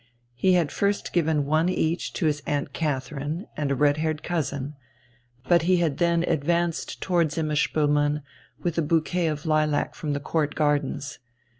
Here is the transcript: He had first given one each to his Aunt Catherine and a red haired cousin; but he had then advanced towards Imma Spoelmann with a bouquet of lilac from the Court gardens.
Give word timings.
He 0.33 0.53
had 0.53 0.71
first 0.71 1.13
given 1.13 1.45
one 1.45 1.69
each 1.69 2.11
to 2.13 2.25
his 2.25 2.41
Aunt 2.47 2.73
Catherine 2.73 3.45
and 3.55 3.69
a 3.69 3.75
red 3.75 3.97
haired 3.97 4.23
cousin; 4.23 4.75
but 5.47 5.61
he 5.61 5.77
had 5.77 5.99
then 5.99 6.23
advanced 6.23 7.01
towards 7.03 7.37
Imma 7.37 7.53
Spoelmann 7.53 8.23
with 8.63 8.79
a 8.79 8.81
bouquet 8.81 9.27
of 9.27 9.45
lilac 9.45 9.93
from 9.93 10.13
the 10.13 10.19
Court 10.19 10.55
gardens. 10.55 11.19